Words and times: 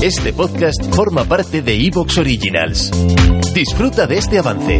Este 0.00 0.32
podcast 0.32 0.94
forma 0.94 1.24
parte 1.24 1.60
de 1.60 1.74
Evox 1.74 2.18
Originals. 2.18 2.90
Disfruta 3.52 4.06
de 4.06 4.18
este 4.18 4.38
avance. 4.38 4.78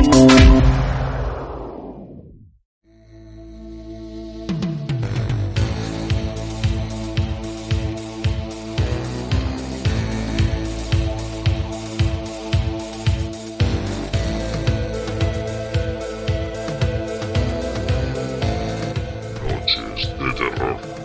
Noches 19.48 20.08
de 20.18 20.32
terror. 20.32 20.97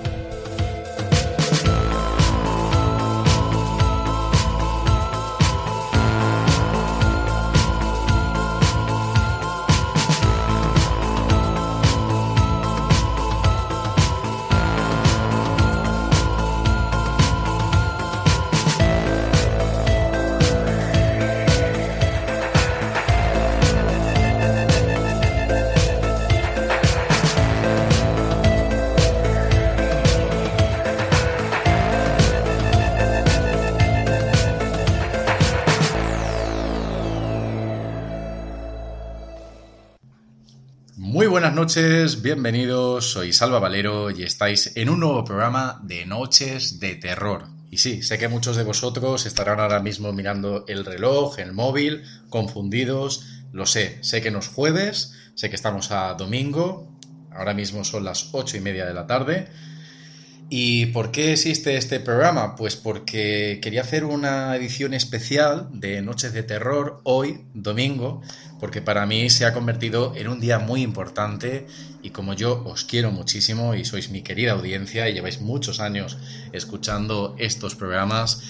Noches, 41.64 42.22
bienvenidos, 42.22 43.12
soy 43.12 43.32
Salva 43.32 43.58
Valero 43.58 44.12
y 44.12 44.24
estáis 44.24 44.74
en 44.76 44.90
un 44.90 45.00
nuevo 45.00 45.24
programa 45.24 45.80
de 45.82 46.06
Noches 46.06 46.82
de 46.82 46.96
Terror. 46.96 47.46
Y 47.72 47.78
sí, 47.78 48.04
sé 48.04 48.18
que 48.18 48.28
muchos 48.28 48.58
de 48.58 48.66
vosotros 48.66 49.26
estarán 49.26 49.62
ahora 49.62 49.80
mismo 49.80 50.12
mirando 50.12 50.66
el 50.68 50.84
reloj, 50.84 51.40
el 51.40 51.54
móvil, 51.54 52.04
confundidos, 52.28 53.24
lo 53.54 53.66
sé, 53.66 53.98
sé 54.02 54.22
que 54.22 54.30
no 54.30 54.40
es 54.40 54.50
jueves, 54.50 55.14
sé 55.36 55.50
que 55.50 55.56
estamos 55.56 55.92
a 55.92 56.16
domingo, 56.16 56.92
ahora 57.32 57.54
mismo 57.54 57.86
son 57.86 58.04
las 58.04 58.34
ocho 58.34 58.58
y 58.58 58.60
media 58.60 58.86
de 58.86 58.94
la 58.94 59.08
tarde. 59.08 59.48
¿Y 60.50 60.88
por 60.88 61.12
qué 61.12 61.32
existe 61.32 61.78
este 61.78 62.02
programa? 62.02 62.58
Pues 62.58 62.76
porque 62.76 63.60
quería 63.62 63.84
hacer 63.84 64.04
una 64.04 64.54
edición 64.58 64.94
especial 64.94 65.70
de 65.72 66.02
Noches 66.02 66.34
de 66.34 66.44
Terror 66.44 67.00
hoy, 67.06 67.46
domingo, 67.54 68.22
porque 68.64 68.82
para 68.82 69.06
mí 69.06 69.30
se 69.30 69.46
ha 69.46 69.54
convertido 69.54 70.14
en 70.16 70.30
un 70.30 70.40
día 70.40 70.58
muy 70.58 70.84
importante 70.84 71.68
y 72.02 72.12
como 72.12 72.34
yo 72.34 72.64
os 72.64 72.86
quiero 72.86 73.12
muchísimo 73.12 73.76
y 73.76 73.84
sois 73.84 74.10
mi 74.10 74.22
querida 74.22 74.54
audiencia 74.54 75.10
y 75.10 75.14
lleváis 75.14 75.42
muchos 75.42 75.82
años 75.82 76.18
escuchando 76.54 77.36
estos 77.38 77.76
programas, 77.76 78.42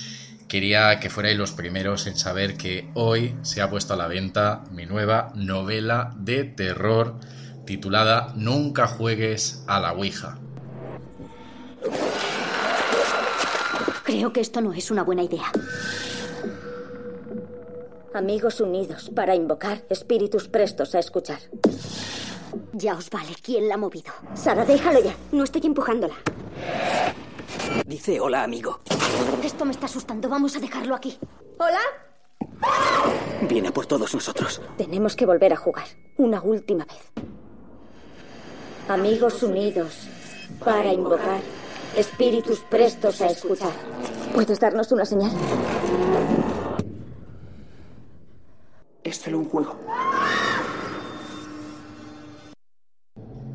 quería 0.47 0.99
que 0.99 1.09
fuerais 1.09 1.35
los 1.35 1.51
primeros 1.53 2.05
en 2.05 2.15
saber 2.15 2.57
que 2.57 2.91
hoy 2.93 3.33
se 3.41 3.63
ha 3.63 3.71
puesto 3.71 3.95
a 3.95 3.97
la 3.97 4.05
venta 4.05 4.65
mi 4.69 4.85
nueva 4.85 5.31
novela 5.33 6.13
de 6.15 6.43
terror 6.43 7.15
titulada 7.65 8.33
Nunca 8.35 8.85
juegues 8.85 9.63
a 9.65 9.79
la 9.79 9.93
Ouija. 9.93 10.37
Creo 14.03 14.31
que 14.31 14.41
esto 14.41 14.61
no 14.61 14.73
es 14.73 14.91
una 14.91 15.01
buena 15.01 15.23
idea. 15.23 15.51
Amigos 18.13 18.61
unidos 18.61 19.09
para 19.15 19.33
invocar 19.33 19.83
espíritus 19.89 20.47
prestos 20.47 20.93
a 20.93 20.99
escuchar. 20.99 21.39
Ya 22.73 22.95
os 22.95 23.09
vale 23.09 23.33
quién 23.41 23.67
la 23.67 23.73
ha 23.73 23.77
movido. 23.77 24.11
Sara, 24.35 24.65
déjalo 24.65 24.99
ya. 25.03 25.15
No 25.31 25.43
estoy 25.43 25.61
empujándola. 25.65 26.13
Dice 27.87 28.19
hola, 28.19 28.43
amigo. 28.43 28.81
Esto 29.43 29.65
me 29.65 29.71
está 29.71 29.87
asustando. 29.87 30.29
Vamos 30.29 30.55
a 30.55 30.59
dejarlo 30.59 30.93
aquí. 30.93 31.17
¿Hola? 31.57 31.79
Viene 33.49 33.71
por 33.71 33.87
todos 33.87 34.13
nosotros. 34.13 34.61
Tenemos 34.77 35.15
que 35.15 35.25
volver 35.25 35.53
a 35.53 35.57
jugar. 35.57 35.85
Una 36.17 36.39
última 36.39 36.85
vez. 36.85 37.11
Amigos 38.89 39.41
unidos 39.41 40.07
para 40.63 40.93
invocar 40.93 41.41
espíritus 41.97 42.59
prestos 42.59 43.21
a 43.21 43.27
escuchar. 43.27 43.73
¿Puedes 44.35 44.59
darnos 44.59 44.91
una 44.91 45.05
señal? 45.05 45.31
Es 49.13 49.27
un 49.27 49.47
juego. 49.47 49.79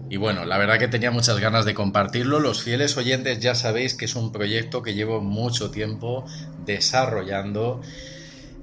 Y 0.08 0.16
bueno, 0.16 0.44
la 0.44 0.56
verdad 0.56 0.78
que 0.78 0.86
tenía 0.86 1.10
muchas 1.10 1.40
ganas 1.40 1.64
de 1.64 1.74
compartirlo. 1.74 2.38
Los 2.38 2.62
fieles 2.62 2.96
oyentes 2.96 3.40
ya 3.40 3.56
sabéis 3.56 3.94
que 3.94 4.04
es 4.04 4.14
un 4.14 4.30
proyecto 4.30 4.82
que 4.82 4.94
llevo 4.94 5.20
mucho 5.20 5.72
tiempo 5.72 6.24
desarrollando. 6.64 7.80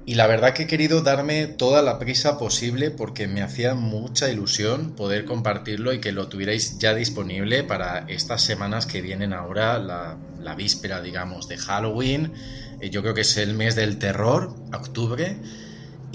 Y 0.06 0.14
la 0.14 0.26
verdad 0.26 0.54
que 0.54 0.62
he 0.62 0.66
querido 0.66 1.02
darme 1.02 1.46
toda 1.46 1.82
la 1.82 1.98
prisa 1.98 2.38
posible 2.38 2.90
porque 2.90 3.28
me 3.28 3.42
hacía 3.42 3.74
mucha 3.74 4.30
ilusión 4.30 4.92
poder 4.96 5.26
compartirlo 5.26 5.92
y 5.92 6.00
que 6.00 6.12
lo 6.12 6.28
tuvierais 6.28 6.78
ya 6.78 6.94
disponible 6.94 7.62
para 7.62 8.06
estas 8.08 8.40
semanas 8.40 8.86
que 8.86 9.02
vienen 9.02 9.34
ahora, 9.34 9.78
la, 9.78 10.16
la 10.40 10.54
víspera, 10.54 11.02
digamos, 11.02 11.46
de 11.46 11.58
Halloween. 11.58 12.32
Eh, 12.80 12.88
Yo 12.88 13.02
creo 13.02 13.12
que 13.12 13.20
es 13.20 13.36
el 13.36 13.52
mes 13.52 13.76
del 13.76 13.98
terror, 13.98 14.54
octubre. 14.72 15.36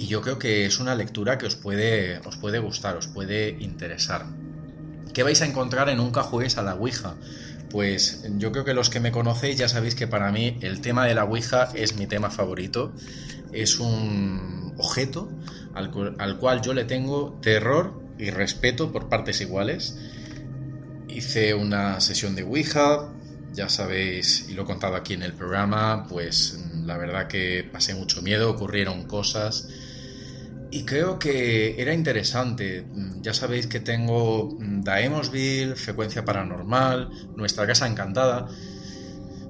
Y 0.01 0.07
yo 0.07 0.21
creo 0.21 0.39
que 0.39 0.65
es 0.65 0.79
una 0.79 0.95
lectura 0.95 1.37
que 1.37 1.45
os 1.45 1.55
puede, 1.55 2.17
os 2.25 2.35
puede 2.35 2.57
gustar, 2.57 2.97
os 2.97 3.05
puede 3.05 3.55
interesar. 3.59 4.25
¿Qué 5.13 5.21
vais 5.21 5.39
a 5.43 5.45
encontrar 5.45 5.89
en 5.89 5.97
Nunca 5.97 6.23
juegues 6.23 6.57
a 6.57 6.63
la 6.63 6.73
Ouija? 6.73 7.13
Pues 7.69 8.25
yo 8.39 8.51
creo 8.51 8.65
que 8.65 8.73
los 8.73 8.89
que 8.89 8.99
me 8.99 9.11
conocéis 9.11 9.59
ya 9.59 9.69
sabéis 9.69 9.93
que 9.93 10.07
para 10.07 10.31
mí 10.31 10.57
el 10.61 10.81
tema 10.81 11.05
de 11.05 11.13
la 11.13 11.25
Ouija 11.25 11.69
es 11.75 11.95
mi 11.97 12.07
tema 12.07 12.31
favorito. 12.31 12.93
Es 13.53 13.79
un 13.79 14.73
objeto 14.79 15.29
al, 15.75 15.91
al 16.17 16.37
cual 16.39 16.63
yo 16.63 16.73
le 16.73 16.85
tengo 16.85 17.37
terror 17.39 17.93
y 18.17 18.31
respeto 18.31 18.91
por 18.91 19.07
partes 19.07 19.39
iguales. 19.39 19.99
Hice 21.09 21.53
una 21.53 21.99
sesión 21.99 22.33
de 22.33 22.41
Ouija, 22.41 23.13
ya 23.53 23.69
sabéis, 23.69 24.49
y 24.49 24.53
lo 24.55 24.63
he 24.63 24.65
contado 24.65 24.95
aquí 24.95 25.13
en 25.13 25.21
el 25.21 25.33
programa, 25.33 26.07
pues 26.09 26.57
la 26.85 26.97
verdad 26.97 27.27
que 27.27 27.69
pasé 27.71 27.93
mucho 27.93 28.23
miedo, 28.23 28.49
ocurrieron 28.49 29.03
cosas. 29.03 29.67
Y 30.73 30.85
creo 30.85 31.19
que 31.19 31.81
era 31.81 31.93
interesante. 31.93 32.83
Mm, 32.93 33.21
Ya 33.21 33.33
sabéis 33.33 33.67
que 33.67 33.81
tengo 33.81 34.55
mm, 34.59 34.81
Daemosville, 34.83 35.75
Frecuencia 35.75 36.23
Paranormal, 36.25 37.09
Nuestra 37.35 37.67
Casa 37.67 37.87
Encantada. 37.87 38.47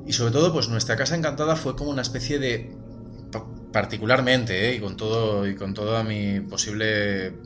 Y 0.06 0.14
sobre 0.14 0.32
todo, 0.32 0.52
pues 0.54 0.68
Nuestra 0.70 0.96
Casa 0.96 1.16
Encantada 1.16 1.56
fue 1.56 1.76
como 1.76 1.92
una 1.92 2.02
especie 2.02 2.40
de. 2.40 2.80
pa- 3.32 3.48
particularmente, 3.72 4.70
¿eh? 4.70 4.76
y 4.76 4.80
con 4.82 4.98
todo. 4.98 5.48
y 5.48 5.56
con 5.56 5.74
toda 5.74 6.04
mi 6.04 6.42
posible 6.42 7.40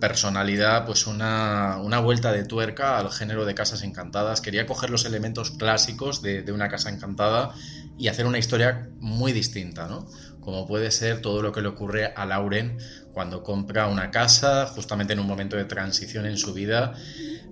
personalidad, 0.00 0.84
pues 0.86 1.06
una, 1.06 1.78
una 1.82 2.00
vuelta 2.00 2.32
de 2.32 2.44
tuerca 2.44 2.98
al 2.98 3.10
género 3.10 3.44
de 3.46 3.54
casas 3.54 3.82
encantadas. 3.82 4.40
Quería 4.40 4.66
coger 4.66 4.90
los 4.90 5.04
elementos 5.06 5.52
clásicos 5.52 6.22
de, 6.22 6.42
de 6.42 6.52
una 6.52 6.68
casa 6.68 6.90
encantada 6.90 7.54
y 7.98 8.08
hacer 8.08 8.26
una 8.26 8.38
historia 8.38 8.88
muy 9.00 9.32
distinta, 9.32 9.86
¿no? 9.86 10.06
Como 10.40 10.66
puede 10.66 10.90
ser 10.90 11.20
todo 11.20 11.42
lo 11.42 11.52
que 11.52 11.60
le 11.60 11.68
ocurre 11.68 12.12
a 12.14 12.24
Lauren 12.24 12.78
cuando 13.12 13.42
compra 13.42 13.86
una 13.88 14.10
casa, 14.10 14.66
justamente 14.66 15.14
en 15.14 15.20
un 15.20 15.26
momento 15.26 15.56
de 15.56 15.64
transición 15.64 16.26
en 16.26 16.36
su 16.36 16.52
vida, 16.54 16.94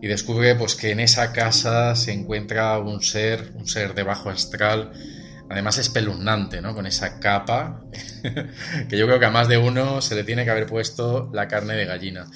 y 0.01 0.07
descubre 0.07 0.55
pues 0.55 0.75
que 0.75 0.91
en 0.91 1.01
esa 1.01 1.33
casa 1.33 1.97
se 1.97 2.13
encuentra 2.13 2.79
un 2.79 3.03
ser, 3.03 3.53
un 3.55 3.67
ser 3.67 3.95
de 3.95 4.03
bajo 4.03 4.31
astral, 4.31 4.93
además 5.49 5.79
espeluznante, 5.79 6.61
¿no? 6.61 6.75
Con 6.75 6.87
esa 6.87 7.19
capa, 7.21 7.83
que 8.89 8.99
yo 8.99 9.07
creo 9.07 9.19
que 9.19 9.27
a 9.27 9.31
más 9.31 9.49
de 9.49 9.59
uno 9.59 10.01
se 10.03 10.15
le 10.15 10.25
tiene 10.25 10.45
que 10.45 10.51
haber 10.51 10.67
puesto 10.67 11.31
la 11.33 11.49
carne 11.49 11.75
de 11.75 11.87
gallina. 11.87 12.27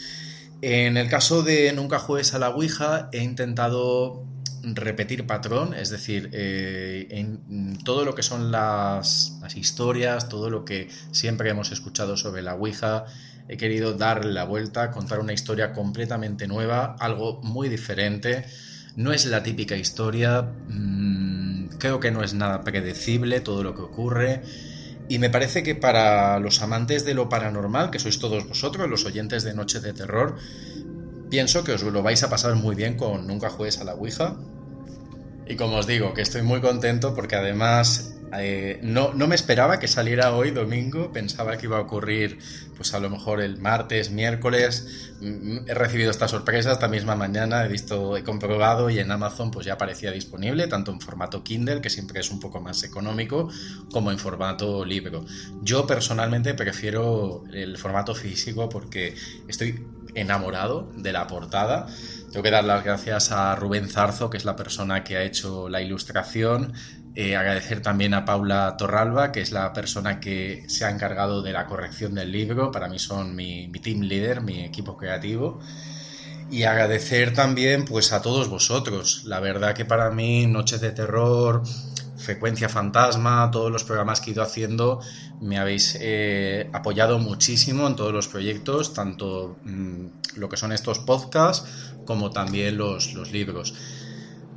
En 0.61 0.97
el 0.97 1.09
caso 1.09 1.43
de 1.43 1.73
Nunca 1.73 1.99
juegues 1.99 2.35
a 2.35 2.39
la 2.39 2.49
Ouija, 2.49 3.11
he 3.13 3.23
intentado 3.23 4.25
repetir 4.63 5.27
patrón, 5.27 5.75
es 5.75 5.91
decir, 5.91 6.31
eh, 6.33 7.07
en 7.11 7.79
todo 7.85 8.05
lo 8.05 8.15
que 8.15 8.23
son 8.23 8.51
las, 8.51 9.35
historias, 9.55 10.29
todo 10.29 10.51
lo 10.51 10.65
que 10.65 10.89
siempre 11.11 11.51
hemos 11.51 11.73
escuchado 11.73 12.17
sobre 12.17 12.43
la 12.43 12.55
Ouija, 12.55 13.07
he 13.49 13.57
querido 13.57 13.95
darle 13.95 14.33
la 14.33 14.45
vuelta, 14.45 14.91
contar 14.91 15.21
una 15.21 15.33
historia 15.33 15.73
completamente 15.73 16.47
nueva, 16.47 16.97
algo 17.01 17.41
muy 17.43 17.69
diferente. 17.69 18.45
No 18.97 19.13
es 19.13 19.25
la 19.27 19.43
típica 19.43 19.77
historia, 19.77 20.43
mmm, 20.43 21.69
creo 21.79 22.01
que 22.01 22.11
no 22.11 22.23
es 22.23 22.35
nada 22.35 22.63
predecible 22.63 23.41
todo 23.41 23.63
lo 23.63 23.75
que 23.75 23.83
ocurre. 23.83 24.43
Y 25.09 25.19
me 25.19 25.31
parece 25.31 25.63
que 25.63 25.75
para 25.75 26.39
los 26.39 26.61
amantes 26.61 27.07
de 27.07 27.15
lo 27.15 27.31
paranormal, 27.31 27.91
que 27.91 27.99
sois 27.99 28.19
todos 28.19 28.47
vosotros, 28.47 28.91
los 28.91 29.07
oyentes 29.07 29.43
de 29.43 29.55
Noches 29.55 29.81
de 29.81 29.95
Terror, 29.95 30.37
pienso 31.31 31.65
que 31.65 31.73
os 31.73 31.83
lo 31.83 32.03
vais 32.03 32.23
a 32.23 32.31
pasar 32.31 32.55
muy 32.55 32.75
bien 32.75 32.97
con 32.97 33.27
Nunca 33.27 33.51
juegues 33.51 33.79
a 33.79 33.85
la 33.85 33.95
Ouija. 33.95 34.37
Y 35.47 35.57
como 35.57 35.77
os 35.77 35.87
digo, 35.87 36.13
que 36.13 36.23
estoy 36.23 36.43
muy 36.43 36.61
contento 36.61 37.15
porque 37.15 37.37
además 37.37 38.19
Eh, 38.37 38.79
no, 38.83 39.15
no 39.15 39.27
me 39.27 39.35
esperaba 39.35 39.79
que 39.79 39.89
saliera 39.89 40.35
hoy 40.35 40.51
domingo, 40.51 41.13
pensaba 41.13 41.57
que 41.57 41.67
iba 41.67 41.79
a 41.79 41.81
ocurrir 41.81 42.39
pues 42.77 42.95
a 42.95 43.01
lo 43.01 43.11
mejor 43.11 43.41
el 43.41 43.59
martes, 43.59 44.11
miércoles. 44.11 45.15
Mm, 45.21 45.69
he 45.69 45.75
recibido 45.75 46.11
esta 46.11 46.29
sorpresa 46.29 46.73
esta 46.73 46.89
misma 46.89 47.17
mañana, 47.17 47.65
he 47.65 47.69
visto, 47.69 48.17
he 48.17 48.23
comprobado 48.23 48.91
y 48.91 48.99
en 48.99 49.11
Amazon 49.11 49.51
pues 49.51 49.67
ya 49.67 49.75
aparecía 49.75 50.13
disponible, 50.13 50.67
tanto 50.69 50.93
en 50.93 51.01
formato 51.01 51.43
Kindle, 51.43 51.81
que 51.81 51.91
siempre 51.91 52.21
es 52.21 52.31
un 52.31 52.41
poco 52.41 52.61
más 52.61 52.83
económico, 52.85 53.49
como 53.91 54.11
en 54.11 54.19
formato 54.19 54.85
libro. 54.85 55.25
Yo 55.63 55.87
personalmente 55.87 56.55
prefiero 56.55 57.45
el 57.53 57.79
formato 57.79 58.15
físico 58.15 58.69
porque 58.69 59.15
estoy 59.49 59.85
enamorado 60.15 60.91
de 60.97 61.13
la 61.13 61.27
portada. 61.27 61.87
Tengo 62.31 62.43
que 62.43 62.51
dar 62.51 62.65
las 62.65 62.85
gracias 62.85 63.33
a 63.33 63.55
Rubén 63.57 63.89
Zarzo, 63.89 64.29
que 64.29 64.37
es 64.37 64.45
la 64.45 64.57
persona 64.57 65.03
que 65.03 65.17
ha 65.17 65.23
hecho 65.23 65.69
la 65.69 65.81
ilustración, 65.81 66.75
eh, 67.21 67.35
agradecer 67.35 67.83
también 67.83 68.15
a 68.15 68.25
Paula 68.25 68.77
Torralba, 68.79 69.33
que 69.33 69.41
es 69.41 69.51
la 69.51 69.73
persona 69.73 70.21
que 70.21 70.63
se 70.69 70.85
ha 70.85 70.91
encargado 70.91 71.43
de 71.43 71.53
la 71.53 71.67
corrección 71.67 72.15
del 72.15 72.31
libro. 72.31 72.71
Para 72.71 72.89
mí 72.89 73.01
son 73.01 73.35
mi, 73.35 73.69
team 73.83 74.03
leader, 74.03 74.41
mi 74.41 74.65
equipo 74.65 74.97
creativo. 74.97 75.59
Y 76.49 76.63
agradecer 76.63 77.35
también 77.35 77.85
pues 77.85 78.13
a 78.13 78.23
todos 78.23 78.49
vosotros. 78.49 79.25
La 79.25 79.41
verdad 79.41 79.75
que 79.75 79.85
para 79.85 80.11
mí 80.13 80.47
Noches 80.47 80.81
de 80.81 80.93
Terror, 80.93 81.65
Frecuencia 82.19 82.69
Fantasma, 82.69 83.51
todos 83.51 83.71
los 83.71 83.85
programas 83.85 84.21
que 84.21 84.31
he 84.31 84.33
ido 84.35 84.43
haciendo, 84.43 85.01
me 85.41 85.59
habéis 85.59 85.97
eh, 86.01 86.69
apoyado 86.73 87.19
muchísimo 87.19 87.87
en 87.87 87.97
todos 87.97 88.13
los 88.13 88.29
proyectos, 88.29 88.93
tanto 88.93 89.57
mm, 89.65 90.07
lo 90.37 90.49
que 90.49 90.57
son 90.57 90.73
estos 90.73 90.99
podcasts 90.99 91.95
como 92.05 92.31
también 92.31 92.77
los, 92.77 93.15
los 93.15 93.33
libros. 93.33 93.75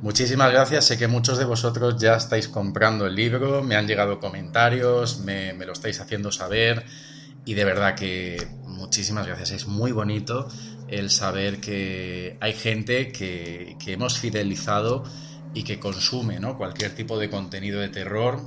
Muchísimas 0.02 0.50
gracias. 0.50 0.86
Sé 0.86 0.98
que 0.98 1.06
muchos 1.06 1.38
de 1.38 1.44
vosotros 1.44 1.96
ya 1.96 2.16
estáis 2.16 2.48
comprando 2.48 3.06
el 3.06 3.14
libro, 3.14 3.62
me 3.62 3.76
han 3.76 3.86
llegado 3.86 4.18
comentarios, 4.18 5.20
me, 5.20 5.54
lo 5.54 5.72
estáis 5.72 6.00
haciendo 6.00 6.32
saber 6.32 6.84
y 7.44 7.54
de 7.54 7.64
verdad 7.64 7.94
que 7.94 8.48
muchísimas 8.66 9.28
gracias. 9.28 9.52
Es 9.52 9.68
muy 9.68 9.92
bonito 9.92 10.48
el 10.88 11.08
saber 11.08 11.60
que 11.60 12.36
hay 12.40 12.52
gente 12.52 13.12
que, 13.12 13.76
hemos 13.86 14.18
fidelizado 14.18 15.04
y 15.54 15.64
que 15.64 15.78
consume 15.78 16.40
¿no? 16.40 16.56
cualquier 16.56 16.94
tipo 16.94 17.18
de 17.18 17.30
contenido 17.30 17.80
de 17.80 17.88
terror, 17.88 18.40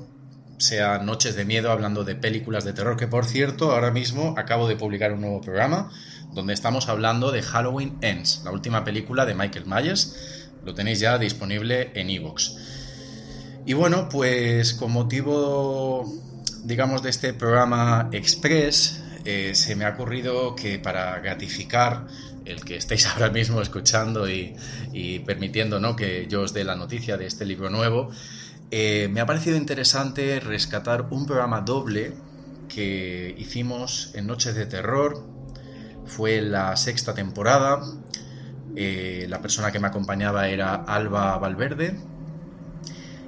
sea 0.58 1.00
Noches 1.00 1.36
de 1.36 1.46
Miedo 1.46 1.72
hablando 1.72 2.04
de 2.04 2.16
películas 2.16 2.64
de 2.64 2.74
terror, 2.74 2.98
que 2.98 3.08
por 3.08 3.26
cierto, 3.26 3.72
ahora 3.72 3.92
mismo 3.92 4.36
acabo 4.38 4.68
de 4.68 4.76
publicar 4.76 5.14
un 5.14 5.22
nuevo 5.22 5.42
programa 5.42 5.92
donde 6.34 6.54
estamos 6.54 6.90
hablando 6.90 7.32
de 7.32 7.42
Halloween 7.42 7.98
Ends, 8.02 8.42
la 8.44 8.52
última 8.52 8.84
película 8.84 9.26
de 9.26 9.36
Michael 9.36 9.66
Myers 9.66 10.16
lo 10.66 10.74
tenéis 10.74 11.00
ya 11.00 11.18
disponible 11.18 11.92
en 11.94 12.10
iVoox. 12.10 12.52
Y 13.68 13.74
bueno, 13.74 14.10
pues 14.10 14.74
con 14.74 14.92
motivo, 14.92 16.12
digamos, 16.64 17.04
de 17.04 17.12
este 17.12 17.34
programa 17.34 18.10
Express, 18.12 19.02
eh, 19.26 19.52
se 19.54 19.76
me 19.76 19.86
ha 19.86 19.90
ocurrido 19.90 20.56
que 20.56 20.80
para 20.80 21.20
gratificar 21.20 22.08
el 22.46 22.64
que 22.64 22.78
estéis 22.78 23.06
ahora 23.14 23.30
mismo 23.30 23.62
escuchando 23.62 24.30
y, 24.30 24.56
permitiendo 25.26 25.80
¿no? 25.80 25.96
que 25.96 26.28
yo 26.28 26.42
os 26.42 26.54
dé 26.54 26.64
la 26.64 26.76
noticia 26.76 27.18
de 27.18 27.26
este 27.26 27.46
libro 27.46 27.70
nuevo, 27.70 28.10
eh, 28.72 29.08
me 29.12 29.22
ha 29.22 29.26
parecido 29.26 29.58
interesante 29.58 30.40
rescatar 30.40 31.08
un 31.12 31.26
programa 31.26 31.62
doble 31.62 32.14
que 32.70 33.36
hicimos 33.38 34.12
en 34.16 34.28
Noches 34.28 34.56
de 34.56 34.66
Terror. 34.66 35.24
Fue 36.06 36.42
la 36.42 36.76
sexta 36.78 37.14
temporada 37.14 37.82
eh, 38.76 39.26
la 39.30 39.42
persona 39.42 39.72
que 39.72 39.80
me 39.80 39.88
acompañaba 39.88 40.50
era 40.50 40.76
Alba 40.76 41.38
Valverde, 41.38 41.98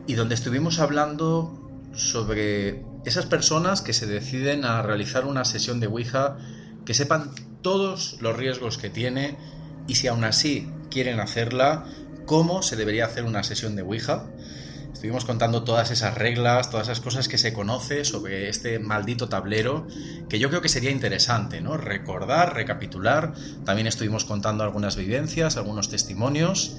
y 0.05 0.15
donde 0.15 0.35
estuvimos 0.35 0.79
hablando 0.79 1.53
sobre 1.93 2.83
esas 3.05 3.25
personas 3.25 3.81
que 3.81 3.93
se 3.93 4.07
deciden 4.07 4.65
a 4.65 4.81
realizar 4.81 5.25
una 5.25 5.45
sesión 5.45 5.79
de 5.79 5.87
Ouija, 5.87 6.37
que 6.85 6.93
sepan 6.93 7.31
todos 7.61 8.17
los 8.21 8.35
riesgos 8.35 8.77
que 8.77 8.89
tiene 8.89 9.37
y 9.87 9.95
si 9.95 10.07
aún 10.07 10.23
así 10.23 10.69
quieren 10.89 11.19
hacerla, 11.19 11.85
cómo 12.25 12.61
se 12.61 12.75
debería 12.75 13.05
hacer 13.05 13.23
una 13.23 13.43
sesión 13.43 13.75
de 13.75 13.83
Ouija 13.83 14.27
Estuvimos 14.97 15.25
contando 15.25 15.63
todas 15.63 15.91
esas 15.91 16.15
reglas, 16.15 16.71
todas 16.71 16.87
esas 16.87 17.01
cosas 17.01 17.27
que 17.27 17.37
se 17.37 17.53
conoce 17.53 18.03
sobre 18.03 18.49
este 18.49 18.79
maldito 18.79 19.29
tablero, 19.29 19.85
que 20.27 20.39
yo 20.39 20.49
creo 20.49 20.63
que 20.63 20.69
sería 20.69 20.89
interesante, 20.89 21.61
¿no? 21.61 21.77
Recordar, 21.77 22.55
recapitular. 22.55 23.31
También 23.63 23.85
estuvimos 23.85 24.25
contando 24.25 24.63
algunas 24.63 24.95
vivencias, 24.95 25.55
algunos 25.55 25.89
testimonios. 25.89 26.77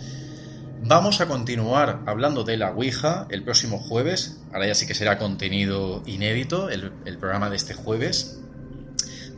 Vamos 0.82 1.20
a 1.20 1.28
continuar 1.28 2.02
hablando 2.06 2.42
de 2.42 2.56
la 2.56 2.72
Ouija 2.72 3.28
el 3.30 3.44
próximo 3.44 3.78
jueves. 3.78 4.40
Ahora 4.52 4.66
ya 4.66 4.75
sí 4.75 4.88
que 4.88 4.96
será 4.96 5.16
contenido 5.16 6.02
inédito 6.04 6.70
el, 6.70 6.90
el 7.04 7.19
programa 7.19 7.50
de 7.50 7.56
este 7.56 7.75
jueves. 7.75 8.40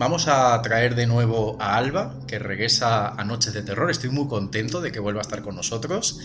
Vamos 0.01 0.29
a 0.29 0.63
traer 0.63 0.95
de 0.95 1.07
nuevo 1.07 1.59
a 1.61 1.77
Alba, 1.77 2.15
que 2.27 2.39
regresa 2.39 3.09
a 3.09 3.23
Noches 3.23 3.53
de 3.53 3.61
Terror. 3.61 3.91
Estoy 3.91 4.09
muy 4.09 4.29
contento 4.29 4.81
de 4.81 4.93
que 4.93 4.99
vuelva 4.99 5.21
a 5.21 5.29
estar 5.29 5.43
con 5.43 5.55
nosotros. 5.55 6.19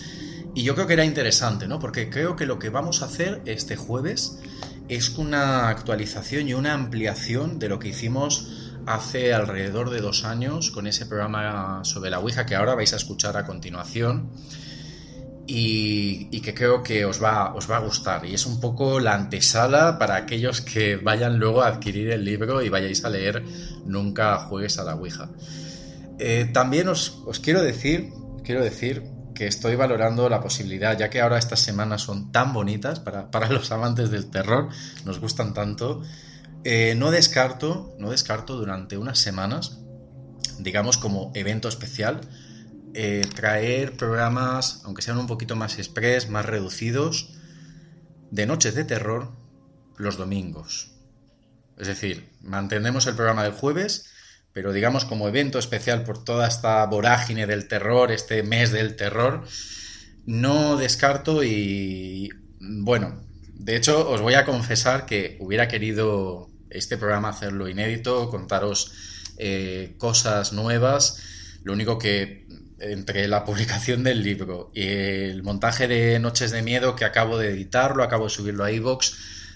Y 0.54 0.64
yo 0.64 0.76
creo 0.76 0.88
que 0.88 0.94
era 0.94 1.04
interesante, 1.04 1.68
¿no? 1.68 1.78
Porque 1.78 2.10
creo 2.10 2.38
que 2.38 2.46
lo 2.46 2.58
que 2.58 2.70
vamos 2.70 3.02
a 3.02 3.08
hacer 3.08 3.42
este 3.44 3.76
jueves 3.76 4.40
es 4.88 5.18
una 5.18 5.68
actualización 5.68 6.48
y 6.48 6.54
una 6.54 6.74
ampliación 6.74 7.60
de 7.60 7.68
lo 7.68 7.78
que 7.78 7.90
hicimos 7.90 8.48
hace 8.86 9.34
alrededor 9.34 9.90
de 9.90 10.00
dos 10.00 10.24
años 10.24 10.72
con 10.72 10.88
ese 10.88 11.06
programa 11.06 11.84
sobre 11.84 12.12
la 12.12 12.20
Ouija 12.20 12.46
que 12.46 12.56
ahora 12.56 12.76
vais 12.76 12.94
a 12.94 12.96
escuchar 12.96 13.36
a 13.36 13.46
continuación 13.46 14.30
y, 15.48 16.42
que 16.42 16.54
creo 16.54 16.84
que 16.84 17.06
os 17.06 17.22
va, 17.22 17.54
os 17.54 17.70
va 17.70 17.78
a 17.78 17.80
gustar. 17.80 18.26
Y 18.26 18.34
es 18.34 18.46
un 18.46 18.60
poco 18.60 19.00
la 19.00 19.14
antesala 19.14 19.98
para 20.00 20.16
aquellos 20.16 20.62
que 20.62 20.96
vayan 20.96 21.38
luego 21.38 21.62
a 21.62 21.68
adquirir 21.68 22.12
el 22.12 22.26
libro 22.26 22.62
y 22.62 22.70
vayáis 22.70 23.04
a 23.06 23.10
leer 23.10 23.44
Nunca 23.86 24.38
juegues 24.38 24.80
a 24.80 24.84
la 24.84 24.96
Ouija. 24.96 25.30
Eh, 26.18 26.50
también 26.54 26.88
os, 26.88 27.22
os 27.26 27.40
quiero 27.40 27.62
decir, 27.62 28.12
quiero 28.44 28.64
decir 28.64 29.04
que 29.36 29.46
estoy 29.46 29.76
valorando 29.76 30.28
la 30.30 30.42
posibilidad, 30.42 30.98
ya 30.98 31.12
que 31.12 31.22
ahora 31.22 31.38
estas 31.38 31.60
semanas 31.60 32.02
son 32.02 32.32
tan 32.32 32.54
bonitas 32.54 33.00
para, 33.00 33.50
los 33.52 33.72
amantes 33.72 34.10
del 34.10 34.32
terror, 34.32 34.70
nos 35.04 35.20
gustan 35.20 35.54
tanto, 35.54 36.02
eh, 36.64 36.96
no 36.98 37.12
descarto, 37.12 37.94
no 38.00 38.10
descarto 38.10 38.56
durante 38.56 38.98
unas 38.98 39.20
semanas, 39.20 39.82
digamos 40.58 40.98
como 40.98 41.32
evento 41.36 41.68
especial, 41.68 42.22
eh, 42.96 43.22
traer 43.36 43.98
programas, 43.98 44.82
aunque 44.86 45.02
sean 45.02 45.18
un 45.18 45.28
poquito 45.28 45.58
más 45.58 45.78
express, 45.78 46.30
más 46.30 46.46
reducidos, 46.46 47.34
de 48.32 48.46
noches 48.46 48.74
de 48.74 48.86
terror 48.86 49.34
los 49.98 50.18
domingos. 50.18 50.92
Es 51.78 51.88
decir, 51.88 52.30
mantenemos 52.42 53.06
el 53.08 53.16
programa 53.16 53.44
del 53.44 53.52
jueves, 53.52 54.12
pero 54.54 54.72
digamos 54.72 55.04
como 55.04 55.28
evento 55.28 55.60
especial 55.60 56.04
por 56.04 56.24
toda 56.24 56.48
esta 56.48 56.86
vorágine 56.86 57.48
del 57.48 57.68
terror, 57.68 58.14
este 58.14 58.44
mes 58.44 58.72
del 58.72 58.96
terror, 58.96 59.44
no 60.26 60.78
descarto 60.78 61.44
y 61.44 62.30
bueno, 62.60 63.22
de 63.54 63.76
hecho 63.76 64.10
os 64.10 64.22
voy 64.22 64.36
a 64.36 64.46
confesar 64.46 65.06
que 65.06 65.38
hubiera 65.42 65.68
querido 65.68 66.50
este 66.70 66.98
programa 66.98 67.30
hacerlo 67.30 67.68
inédito, 67.68 68.30
contaros 68.30 68.94
eh, 69.38 69.96
cosas 69.98 70.54
nuevas, 70.54 71.22
lo 71.64 71.74
único 71.74 71.98
que 71.98 72.46
entre 72.92 73.28
la 73.28 73.44
publicación 73.44 74.04
del 74.04 74.24
libro 74.24 74.72
y 74.74 74.88
el 74.88 75.44
montaje 75.44 75.88
de 75.88 76.20
Noches 76.20 76.52
de 76.52 76.62
Miedo 76.62 76.96
que 76.96 77.06
acabo 77.06 77.38
de 77.38 77.50
editarlo, 77.50 78.04
acabo 78.04 78.26
de 78.26 78.30
subirlo 78.30 78.64
a 78.64 78.72
iVoox, 78.72 79.14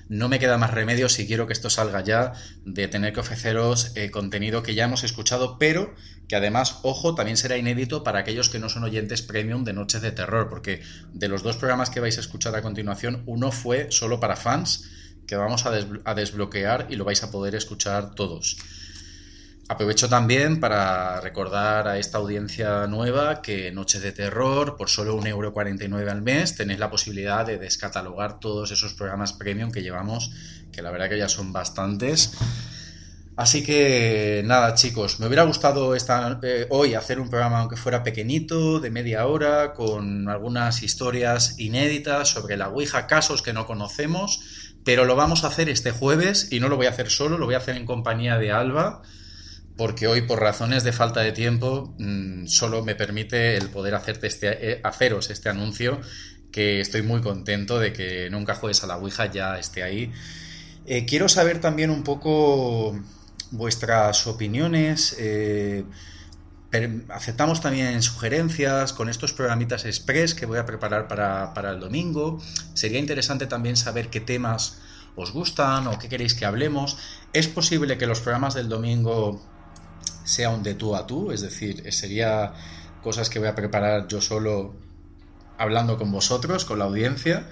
no 0.09 0.27
me 0.27 0.39
queda 0.39 0.57
más 0.57 0.71
remedio 0.71 1.07
si 1.07 1.27
quiero 1.27 1.45
que 1.45 1.53
esto 1.53 1.69
salga 1.69 2.03
ya 2.03 2.33
de 2.65 2.87
tener 2.87 3.13
que 3.13 3.19
ofreceros 3.19 3.91
eh, 3.95 4.09
contenido 4.09 4.63
que 4.63 4.73
ya 4.73 4.85
hemos 4.85 5.03
escuchado, 5.03 5.57
pero 5.59 5.93
que 6.27 6.35
además, 6.35 6.79
ojo, 6.81 7.13
también 7.13 7.37
será 7.37 7.57
inédito 7.57 8.03
para 8.03 8.19
aquellos 8.19 8.49
que 8.49 8.59
no 8.59 8.69
son 8.69 8.83
oyentes 8.83 9.21
premium 9.21 9.63
de 9.63 9.73
Noches 9.73 10.01
de 10.01 10.11
Terror, 10.11 10.49
porque 10.49 10.81
de 11.13 11.27
los 11.27 11.43
dos 11.43 11.57
programas 11.57 11.91
que 11.91 11.99
vais 11.99 12.17
a 12.17 12.21
escuchar 12.21 12.55
a 12.55 12.61
continuación, 12.61 13.23
uno 13.27 13.51
fue 13.51 13.91
solo 13.91 14.19
para 14.19 14.35
fans, 14.35 14.89
que 15.27 15.35
vamos 15.35 15.65
a 15.67 16.15
desbloquear 16.15 16.87
y 16.89 16.95
lo 16.95 17.05
vais 17.05 17.21
a 17.21 17.29
poder 17.29 17.53
escuchar 17.53 18.15
todos. 18.15 18.57
Aprovecho 19.71 20.09
también 20.09 20.59
para 20.59 21.21
recordar 21.21 21.87
a 21.87 21.99
esta 21.99 22.17
audiencia 22.17 22.87
nueva 22.87 23.43
que 23.43 23.71
Noche 23.71 23.99
de 23.99 24.11
Terror, 24.11 24.75
por 24.75 24.89
solo 24.89 25.15
1,49€ 25.15 26.09
al 26.09 26.23
mes, 26.23 26.55
tenéis 26.55 26.79
la 26.79 26.89
posibilidad 26.89 27.45
de 27.45 27.59
descatalogar 27.59 28.39
todos 28.39 28.71
esos 28.71 28.95
programas 28.95 29.31
premium 29.33 29.71
que 29.71 29.83
llevamos, 29.83 30.31
que 30.71 30.81
la 30.81 30.89
verdad 30.89 31.07
que 31.07 31.19
ya 31.19 31.29
son 31.29 31.53
bastantes. 31.53 32.33
Así 33.35 33.63
que 33.63 34.41
nada, 34.43 34.73
chicos, 34.73 35.19
me 35.19 35.27
hubiera 35.27 35.43
gustado 35.43 35.95
eh, 35.95 36.67
hoy 36.71 36.95
hacer 36.95 37.19
un 37.19 37.29
programa, 37.29 37.59
aunque 37.59 37.77
fuera 37.77 38.01
pequeñito, 38.01 38.79
de 38.79 38.89
media 38.89 39.27
hora, 39.27 39.75
con 39.75 40.29
algunas 40.29 40.81
historias 40.81 41.59
inéditas 41.59 42.27
sobre 42.27 42.57
la 42.57 42.69
Ouija, 42.69 43.05
casos 43.05 43.43
que 43.43 43.53
no 43.53 43.67
conocemos, 43.67 44.41
pero 44.83 45.05
lo 45.05 45.15
vamos 45.15 45.43
a 45.43 45.49
hacer 45.49 45.69
este 45.69 45.91
jueves 45.91 46.47
y 46.51 46.59
no 46.59 46.69
lo 46.69 46.75
voy 46.75 46.87
a 46.87 46.89
hacer 46.89 47.11
solo, 47.11 47.37
lo 47.37 47.45
voy 47.45 47.53
a 47.53 47.59
hacer 47.59 47.77
en 47.77 47.85
compañía 47.85 48.39
de 48.39 48.51
Alba 48.51 49.03
porque 49.79 50.07
hoy 50.07 50.23
por 50.23 50.41
razones 50.41 50.83
de 50.83 50.91
falta 50.91 51.21
de 51.21 51.31
tiempo 51.31 51.95
mm, 51.99 52.47
solo 52.47 52.83
me 52.83 52.95
permite 52.95 53.55
el 53.55 53.69
poder 53.69 53.95
hacerte 53.95 54.27
este, 54.27 54.73
eh, 54.73 54.81
haceros 54.83 55.29
este 55.29 55.47
anuncio 55.47 56.01
que 56.51 56.81
estoy 56.81 57.01
muy 57.01 57.21
contento 57.21 57.79
de 57.79 57.93
que 57.93 58.29
nunca 58.29 58.55
juegues 58.55 58.83
a 58.83 58.87
la 58.87 58.97
Ouija 58.97 59.27
ya 59.27 59.57
esté 59.57 59.83
ahí. 59.83 60.11
Eh, 60.85 61.05
quiero 61.05 61.29
saber 61.29 61.61
también 61.61 61.91
un 61.91 62.03
poco 62.03 62.99
vuestras 63.51 64.27
opiniones. 64.27 65.15
Eh, 65.17 65.85
aceptamos 67.07 67.61
también 67.61 68.01
sugerencias 68.01 68.91
con 68.91 69.07
estos 69.07 69.31
programitas 69.31 69.85
express 69.85 70.35
que 70.35 70.45
voy 70.45 70.57
a 70.57 70.65
preparar 70.65 71.07
para, 71.07 71.53
para, 71.53 71.71
el 71.71 71.79
domingo. 71.79 72.41
Sería 72.73 72.99
interesante 72.99 73.47
también 73.47 73.77
saber 73.77 74.09
qué 74.09 74.19
temas 74.19 74.81
os 75.15 75.31
gustan 75.31 75.87
o 75.87 75.97
qué 75.97 76.09
queréis 76.09 76.33
que 76.33 76.45
hablemos. 76.45 76.97
Es 77.31 77.47
posible 77.47 77.97
que 77.97 78.07
los 78.07 78.19
programas 78.19 78.55
del 78.55 78.67
domingo 78.67 79.41
sean 80.29 80.63
de 80.63 80.75
tú 80.75 80.95
a 80.95 81.07
tú, 81.07 81.31
es 81.31 81.41
decir, 81.41 81.91
sería 81.91 82.53
cosas 83.01 83.29
que 83.29 83.39
voy 83.39 83.47
a 83.47 83.55
preparar 83.55 84.07
yo 84.07 84.21
solo 84.21 84.75
hablando 85.57 85.97
con 85.97 86.11
vosotros, 86.11 86.65
con 86.65 86.79
la 86.79 86.85
audiencia. 86.85 87.49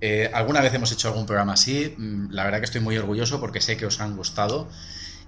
Eh, 0.00 0.30
alguna 0.34 0.60
vez 0.60 0.74
hemos 0.74 0.92
hecho 0.92 1.08
algún 1.08 1.26
programa 1.26 1.54
así, 1.54 1.94
mm, 1.96 2.30
la 2.30 2.44
verdad 2.44 2.58
que 2.58 2.66
estoy 2.66 2.80
muy 2.80 2.96
orgulloso 2.98 3.40
porque 3.40 3.60
sé 3.60 3.76
que 3.76 3.86
os 3.86 4.00
han 4.00 4.16
gustado 4.16 4.68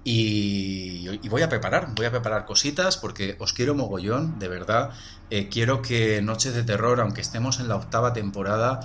y, 0.05 1.29
voy 1.29 1.43
a 1.43 1.49
preparar, 1.49 1.95
voy 1.95 2.07
a 2.07 2.11
preparar 2.11 2.47
cositas 2.47 2.97
porque 2.97 3.37
os 3.39 3.53
quiero 3.53 3.75
mogollón, 3.75 4.39
de 4.39 4.49
verdad. 4.49 4.91
Eh, 5.31 5.49
quiero 5.51 5.83
que 5.83 6.23
Noches 6.23 6.55
de 6.55 6.63
Terror, 6.63 7.01
aunque 7.01 7.21
estemos 7.21 7.61
en 7.61 7.69
la 7.69 7.77
octava 7.77 8.13
temporada, 8.13 8.81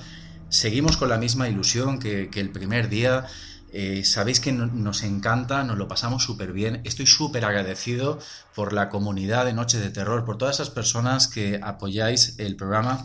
seguimos 0.50 0.98
con 0.98 1.10
la 1.10 1.18
misma 1.18 1.48
ilusión 1.48 2.00
que, 2.00 2.30
el 2.34 2.50
primer 2.50 2.90
día. 2.90 3.26
Eh, 3.74 4.06
sabéis 4.06 4.40
que 4.40 4.52
nos 4.52 5.04
encanta, 5.04 5.64
nos 5.64 5.78
lo 5.78 5.88
pasamos 5.88 6.24
súper 6.24 6.54
bien. 6.54 6.82
Estoy 6.84 7.08
súper 7.08 7.44
agradecido 7.44 8.20
por 8.56 8.72
la 8.72 8.90
comunidad 8.90 9.46
de 9.46 9.54
Noches 9.54 9.82
de 9.82 9.90
Terror, 9.90 10.24
por 10.24 10.38
todas 10.38 10.56
esas 10.58 10.70
personas 10.70 11.28
que 11.28 11.60
apoyáis 11.62 12.36
el 12.38 12.56
programa. 12.56 13.02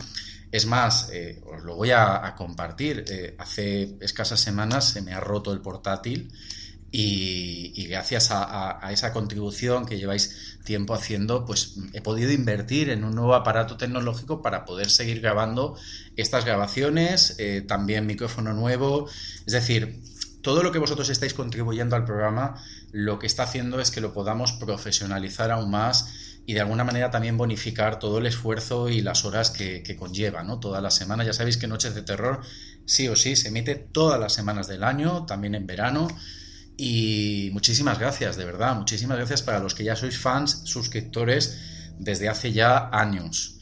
Es 0.51 0.65
más, 0.65 1.09
eh, 1.11 1.41
os 1.45 1.63
lo 1.63 1.75
voy 1.75 1.91
a, 1.91 2.35
compartir. 2.37 3.03
hace 3.37 3.97
escasas 3.99 4.39
semanas 4.39 4.85
se 4.85 5.01
me 5.01 5.13
ha 5.13 5.19
roto 5.19 5.51
el 5.51 5.61
portátil 5.61 6.31
y, 6.91 7.87
gracias 7.87 8.29
a, 8.31 8.79
esa 8.91 9.13
contribución 9.13 9.85
que 9.85 9.97
lleváis 9.97 10.57
tiempo 10.63 10.93
haciendo, 10.93 11.45
pues 11.45 11.75
he 11.93 12.01
podido 12.01 12.31
invertir 12.31 12.89
en 12.89 13.03
un 13.03 13.15
nuevo 13.15 13.35
aparato 13.35 13.77
tecnológico 13.77 14.41
para 14.41 14.65
poder 14.65 14.89
seguir 14.89 15.21
grabando 15.21 15.75
estas 16.15 16.45
grabaciones, 16.45 17.35
eh, 17.39 17.63
también 17.67 18.05
micrófono 18.05 18.53
nuevo, 18.53 19.07
es 19.45 19.53
decir, 19.53 20.01
todo 20.41 20.63
lo 20.63 20.71
que 20.71 20.79
vosotros 20.79 21.09
estáis 21.09 21.33
contribuyendo 21.33 21.95
al 21.95 22.05
programa, 22.05 22.55
lo 22.91 23.19
que 23.19 23.27
está 23.27 23.43
haciendo 23.43 23.79
es 23.79 23.91
que 23.91 24.01
lo 24.01 24.13
podamos 24.13 24.53
profesionalizar 24.53 25.51
aún 25.51 25.69
más 25.69 26.39
y 26.45 26.53
de 26.53 26.61
alguna 26.61 26.83
manera 26.83 27.11
también 27.11 27.37
bonificar 27.37 27.99
todo 27.99 28.17
el 28.17 28.25
esfuerzo 28.25 28.89
y 28.89 29.01
las 29.01 29.25
horas 29.25 29.51
que, 29.51 29.95
conlleva, 29.97 30.43
¿no? 30.43 30.59
Toda 30.59 30.81
la 30.81 30.89
semana, 30.89 31.23
ya 31.23 31.33
sabéis 31.33 31.57
que 31.57 31.67
Noches 31.67 31.93
de 31.93 32.01
Terror 32.01 32.41
sí 32.85 33.07
o 33.07 33.15
sí 33.15 33.35
se 33.35 33.49
emite 33.49 33.75
todas 33.75 34.19
las 34.19 34.33
semanas 34.33 34.67
del 34.67 34.83
año, 34.83 35.25
también 35.25 35.53
en 35.53 35.67
verano. 35.67 36.07
Y 36.75 37.49
muchísimas 37.51 37.99
gracias, 37.99 38.35
de 38.37 38.45
verdad, 38.45 38.75
muchísimas 38.75 39.17
gracias 39.17 39.43
para 39.43 39.59
los 39.59 39.75
que 39.75 39.83
ya 39.83 39.95
sois 39.95 40.17
fans, 40.17 40.61
suscriptores 40.63 41.59
desde 41.99 42.29
hace 42.29 42.51
ya 42.51 42.89
años. 42.91 43.58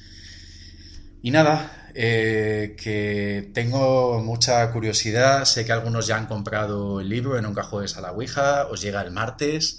Y 1.22 1.32
nada, 1.32 1.90
eh, 1.96 2.76
que 2.78 3.50
tengo 3.56 4.22
mucha 4.22 4.72
curiosidad, 4.72 5.46
sé 5.46 5.66
que 5.66 5.72
algunos 5.72 6.06
ya 6.06 6.18
han 6.18 6.28
comprado 6.28 7.02
el 7.02 7.10
libro 7.10 7.40
en 7.40 7.46
un 7.48 7.56
cajón 7.56 7.86
de 7.86 8.02
la 8.02 8.12
Ouija, 8.12 8.68
os 8.68 8.82
llega 8.82 9.02
el 9.02 9.12
martes. 9.12 9.78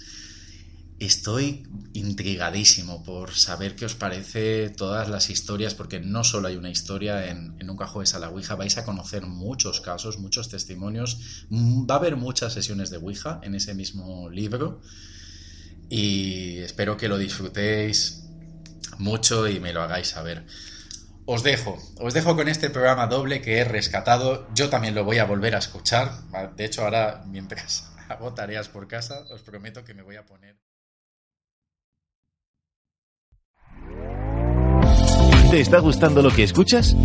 Estoy 0.99 1.65
intrigadísimo 1.93 3.03
por 3.03 3.31
saber 3.31 3.77
qué 3.77 3.85
os 3.85 3.95
parece 3.95 4.69
todas 4.69 5.07
las 5.07 5.29
historias, 5.29 5.75
porque 5.75 6.01
no 6.01 6.25
solo 6.25 6.49
hay 6.49 6.57
una 6.57 6.69
historia 6.69 7.29
en, 7.29 7.69
un 7.69 7.77
cajón 7.77 8.03
de 8.03 8.07
sala 8.07 8.29
Ouija, 8.29 8.55
vais 8.55 8.77
a 8.77 8.83
conocer 8.83 9.25
muchos 9.25 9.79
casos, 9.79 10.19
muchos 10.19 10.49
testimonios, 10.49 11.45
va 11.49 11.95
a 11.95 11.97
haber 11.99 12.17
muchas 12.17 12.51
sesiones 12.51 12.89
de 12.89 12.97
Ouija 12.97 13.39
en 13.43 13.55
ese 13.55 13.73
mismo 13.73 14.29
libro. 14.29 14.81
Y 15.89 16.57
espero 16.57 16.97
que 16.97 17.07
lo 17.07 17.17
disfrutéis 17.17 18.25
mucho 18.97 19.47
y 19.47 19.61
me 19.61 19.71
lo 19.71 19.81
hagáis 19.81 20.09
saber. 20.09 20.45
Os 21.31 21.43
dejo, 21.43 21.77
os 21.99 22.15
dejo 22.15 22.35
con 22.35 22.47
este 22.47 22.71
programa 22.71 23.05
doble 23.05 23.39
que 23.39 23.59
he 23.59 23.63
rescatado, 23.63 24.47
yo 24.55 24.67
también 24.67 24.95
lo 24.95 25.03
voy 25.03 25.19
a 25.19 25.25
volver 25.25 25.53
a 25.53 25.59
escuchar, 25.59 26.09
de 26.55 26.65
hecho 26.65 26.81
ahora 26.81 27.21
mientras 27.27 27.87
hago 28.09 28.33
tareas 28.33 28.67
por 28.67 28.87
casa 28.87 29.25
os 29.31 29.43
prometo 29.43 29.83
que 29.85 29.93
me 29.93 30.01
voy 30.01 30.15
a 30.15 30.25
poner... 30.25 30.57
¿Te 35.51 35.61
está 35.61 35.77
gustando 35.79 36.23
lo 36.23 36.31
que 36.31 36.41
escuchas? 36.43 36.95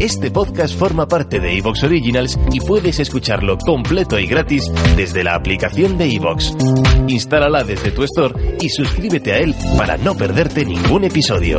Este 0.00 0.30
podcast 0.30 0.78
forma 0.78 1.06
parte 1.06 1.38
de 1.38 1.58
Evox 1.58 1.84
Originals 1.84 2.38
y 2.52 2.60
puedes 2.60 3.00
escucharlo 3.00 3.58
completo 3.58 4.18
y 4.18 4.26
gratis 4.26 4.64
desde 4.96 5.24
la 5.24 5.34
aplicación 5.34 5.98
de 5.98 6.06
Evox. 6.06 6.54
Instálala 7.06 7.64
desde 7.64 7.90
tu 7.90 8.02
store 8.04 8.56
y 8.60 8.68
suscríbete 8.70 9.32
a 9.32 9.38
él 9.40 9.54
para 9.76 9.98
no 9.98 10.14
perderte 10.14 10.64
ningún 10.64 11.04
episodio. 11.04 11.58